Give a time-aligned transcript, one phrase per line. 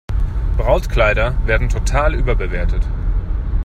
[0.57, 2.81] Brautkleider werden total überbewertet.